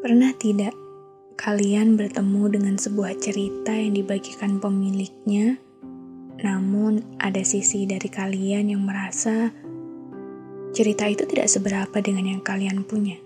Pernah 0.00 0.32
tidak 0.36 0.74
kalian 1.36 2.00
bertemu 2.00 2.42
dengan 2.56 2.74
sebuah 2.80 3.16
cerita 3.20 3.76
yang 3.76 3.96
dibagikan 3.96 4.60
pemiliknya 4.60 5.60
namun, 6.44 7.00
ada 7.16 7.40
sisi 7.40 7.88
dari 7.88 8.12
kalian 8.12 8.68
yang 8.68 8.84
merasa 8.84 9.48
cerita 10.76 11.08
itu 11.08 11.24
tidak 11.24 11.48
seberapa 11.48 11.96
dengan 12.04 12.36
yang 12.36 12.42
kalian 12.44 12.84
punya. 12.84 13.16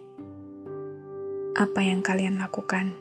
Apa 1.59 1.83
yang 1.83 2.07
kalian 2.07 2.39
lakukan? 2.39 2.95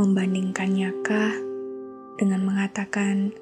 Membandingkannya 0.00 0.90
kah 1.04 1.34
dengan 2.16 2.40
mengatakan, 2.40 3.36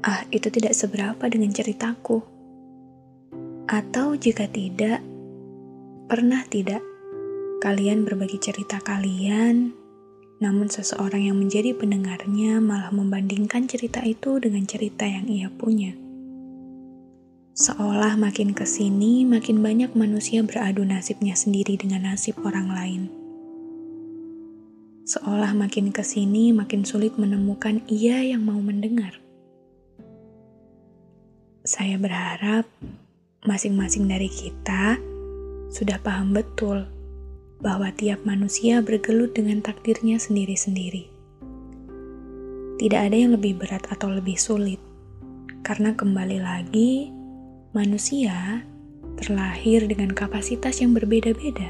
"Ah, 0.00 0.24
itu 0.32 0.48
tidak 0.48 0.72
seberapa 0.72 1.28
dengan 1.28 1.52
ceritaku." 1.52 2.24
Atau 3.68 4.16
jika 4.16 4.48
tidak, 4.48 5.04
pernah 6.08 6.40
tidak 6.48 6.80
kalian 7.60 8.08
berbagi 8.08 8.40
cerita 8.40 8.80
kalian 8.80 9.76
namun 10.40 10.72
seseorang 10.72 11.28
yang 11.28 11.36
menjadi 11.36 11.76
pendengarnya 11.76 12.64
malah 12.64 12.88
membandingkan 12.88 13.68
cerita 13.68 14.00
itu 14.00 14.40
dengan 14.40 14.64
cerita 14.64 15.04
yang 15.04 15.28
ia 15.28 15.52
punya. 15.52 15.92
Seolah 17.52 18.16
makin 18.16 18.56
ke 18.56 18.64
sini, 18.64 19.28
makin 19.28 19.60
banyak 19.60 19.92
manusia 19.92 20.40
beradu 20.40 20.80
nasibnya 20.80 21.36
sendiri 21.36 21.76
dengan 21.76 22.08
nasib 22.08 22.40
orang 22.40 22.72
lain. 22.72 23.02
Seolah 25.04 25.52
makin 25.52 25.92
ke 25.92 26.00
sini, 26.00 26.56
makin 26.56 26.88
sulit 26.88 27.20
menemukan 27.20 27.84
ia 27.84 28.24
yang 28.24 28.40
mau 28.40 28.56
mendengar. 28.64 29.20
Saya 31.68 32.00
berharap 32.00 32.64
masing-masing 33.44 34.08
dari 34.08 34.32
kita 34.32 34.96
sudah 35.68 36.00
paham 36.00 36.32
betul 36.32 36.88
bahwa 37.60 37.92
tiap 37.92 38.24
manusia 38.24 38.80
bergelut 38.80 39.36
dengan 39.36 39.60
takdirnya 39.60 40.16
sendiri-sendiri. 40.16 41.12
Tidak 42.80 42.96
ada 42.96 43.12
yang 43.12 43.36
lebih 43.36 43.60
berat 43.60 43.84
atau 43.92 44.08
lebih 44.08 44.40
sulit, 44.40 44.80
karena 45.60 45.92
kembali 45.92 46.40
lagi, 46.40 47.12
manusia 47.76 48.64
terlahir 49.20 49.84
dengan 49.84 50.16
kapasitas 50.16 50.80
yang 50.80 50.96
berbeda-beda. 50.96 51.68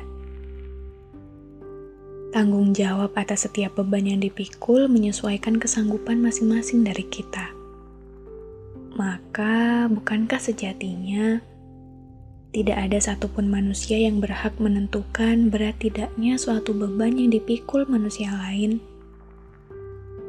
Tanggung 2.31 2.71
jawab 2.71 3.11
atas 3.19 3.51
setiap 3.51 3.75
beban 3.75 4.07
yang 4.07 4.23
dipikul 4.23 4.87
menyesuaikan 4.87 5.59
kesanggupan 5.59 6.23
masing-masing 6.23 6.87
dari 6.87 7.03
kita. 7.11 7.51
Maka, 8.95 9.91
bukankah 9.91 10.39
sejatinya 10.39 11.43
tidak 12.51 12.91
ada 12.91 12.99
satupun 12.99 13.47
manusia 13.47 13.95
yang 13.95 14.19
berhak 14.19 14.59
menentukan 14.59 15.55
berat 15.55 15.79
tidaknya 15.79 16.35
suatu 16.35 16.75
beban 16.75 17.15
yang 17.15 17.31
dipikul 17.31 17.87
manusia 17.87 18.35
lain. 18.35 18.83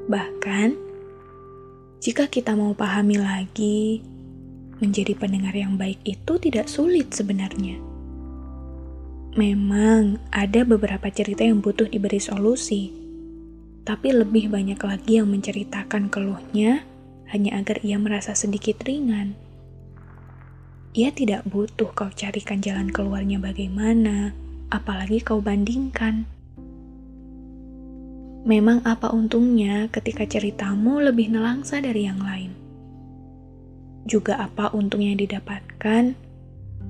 Bahkan, 0.06 0.78
jika 1.97 2.29
kita 2.29 2.53
mau 2.53 2.78
pahami 2.78 3.18
lagi, 3.18 4.06
menjadi 4.81 5.13
pendengar 5.18 5.53
yang 5.53 5.78
baik 5.78 6.01
itu 6.06 6.38
tidak 6.41 6.69
sulit 6.69 7.13
sebenarnya. 7.13 7.78
Memang 9.38 10.22
ada 10.29 10.62
beberapa 10.62 11.07
cerita 11.09 11.41
yang 11.41 11.62
butuh 11.63 11.90
diberi 11.90 12.22
solusi, 12.22 12.91
tapi 13.81 14.13
lebih 14.13 14.53
banyak 14.53 14.78
lagi 14.78 15.17
yang 15.17 15.29
menceritakan 15.31 16.12
keluhnya 16.13 16.85
hanya 17.31 17.57
agar 17.57 17.81
ia 17.81 17.97
merasa 17.97 18.35
sedikit 18.38 18.84
ringan. 18.84 19.34
Ia 20.91 21.07
tidak 21.16 21.47
butuh 21.47 21.88
kau 21.96 22.12
carikan 22.12 22.59
jalan 22.59 22.91
keluarnya 22.91 23.40
bagaimana, 23.40 24.35
apalagi 24.68 25.24
kau 25.24 25.40
bandingkan. 25.40 26.28
Memang 28.44 28.84
apa 28.84 29.07
untungnya 29.16 29.88
ketika 29.88 30.28
ceritamu 30.28 31.00
lebih 31.00 31.31
nelangsa 31.31 31.79
dari 31.79 32.12
yang 32.12 32.19
lain? 32.19 32.52
Juga 34.03 34.35
apa 34.44 34.75
untungnya 34.75 35.16
didapatkan 35.16 36.12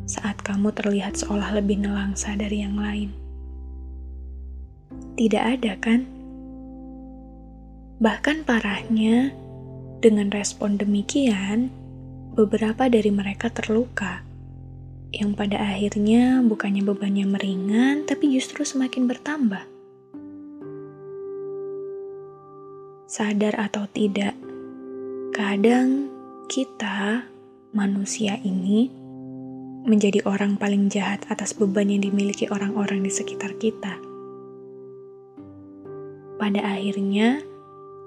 saat 0.10 0.42
kamu 0.42 0.74
terlihat 0.74 1.22
seolah 1.22 1.62
lebih 1.62 1.86
nelangsa 1.86 2.34
dari 2.34 2.66
yang 2.66 2.82
lain? 2.82 3.14
Tidak 5.14 5.44
ada 5.46 5.78
kan? 5.78 6.10
Bahkan 8.02 8.50
parahnya, 8.50 9.30
dengan 10.02 10.34
respon 10.34 10.82
demikian, 10.82 11.70
beberapa 12.32 12.88
dari 12.88 13.12
mereka 13.12 13.52
terluka, 13.52 14.24
yang 15.12 15.36
pada 15.36 15.60
akhirnya 15.60 16.40
bukannya 16.40 16.88
bebannya 16.88 17.28
meringan, 17.28 18.08
tapi 18.08 18.32
justru 18.32 18.64
semakin 18.64 19.04
bertambah. 19.12 19.64
Sadar 23.12 23.60
atau 23.60 23.84
tidak, 23.92 24.32
kadang 25.36 26.08
kita, 26.48 27.28
manusia 27.76 28.40
ini, 28.40 28.88
menjadi 29.84 30.24
orang 30.24 30.56
paling 30.56 30.88
jahat 30.88 31.28
atas 31.28 31.52
beban 31.52 31.92
yang 31.92 32.08
dimiliki 32.08 32.48
orang-orang 32.48 33.04
di 33.04 33.12
sekitar 33.12 33.60
kita. 33.60 34.00
Pada 36.40 36.64
akhirnya, 36.64 37.44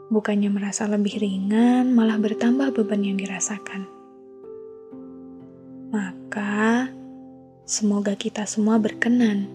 bukannya 0.08 0.48
merasa 0.48 0.88
lebih 0.88 1.20
ringan, 1.20 1.92
malah 1.92 2.16
bertambah 2.16 2.72
beban 2.72 3.04
yang 3.04 3.20
dirasakan. 3.20 3.93
Maka, 6.34 6.90
semoga 7.62 8.18
kita 8.18 8.42
semua 8.42 8.74
berkenan 8.82 9.46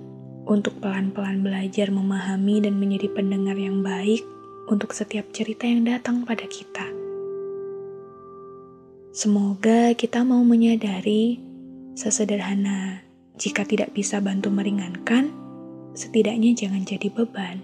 untuk 0.47 0.79
pelan-pelan 0.79 1.43
belajar 1.43 1.91
memahami 1.91 2.63
dan 2.63 2.79
menjadi 2.79 3.11
pendengar 3.11 3.59
yang 3.59 3.83
baik 3.83 4.23
untuk 4.71 4.95
setiap 4.95 5.27
cerita 5.35 5.67
yang 5.67 5.83
datang 5.83 6.23
pada 6.23 6.47
kita. 6.47 6.87
Semoga 9.11 9.91
kita 9.91 10.23
mau 10.23 10.39
menyadari 10.47 11.43
sesederhana 11.99 13.03
jika 13.35 13.67
tidak 13.67 13.91
bisa 13.91 14.23
bantu 14.23 14.47
meringankan, 14.47 15.35
setidaknya 15.99 16.55
jangan 16.55 16.87
jadi 16.87 17.11
beban. 17.11 17.59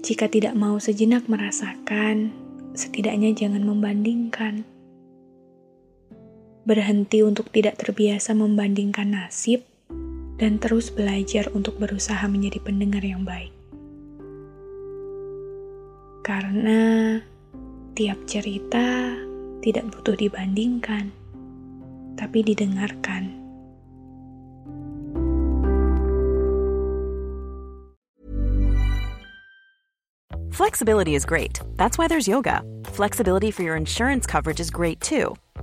Jika 0.00 0.32
tidak 0.32 0.56
mau 0.56 0.80
sejenak 0.80 1.28
merasakan, 1.28 2.32
setidaknya 2.72 3.36
jangan 3.36 3.60
membandingkan 3.60 4.64
berhenti 6.64 7.20
untuk 7.20 7.52
tidak 7.52 7.80
terbiasa 7.80 8.32
membandingkan 8.32 9.12
nasib, 9.12 9.64
dan 10.40 10.58
terus 10.58 10.90
belajar 10.90 11.52
untuk 11.54 11.78
berusaha 11.78 12.24
menjadi 12.26 12.58
pendengar 12.64 13.04
yang 13.04 13.22
baik. 13.22 13.52
Karena 16.24 17.20
tiap 17.94 18.18
cerita 18.24 19.12
tidak 19.60 19.84
butuh 19.92 20.16
dibandingkan, 20.16 21.12
tapi 22.16 22.40
didengarkan. 22.40 23.44
Flexibility 30.54 31.18
is 31.18 31.26
great. 31.26 31.58
That's 31.74 31.98
why 31.98 32.06
there's 32.06 32.30
yoga. 32.30 32.62
Flexibility 32.94 33.50
for 33.50 33.66
your 33.66 33.74
insurance 33.74 34.24
coverage 34.24 34.60
is 34.60 34.70
great 34.70 35.00
too. 35.00 35.34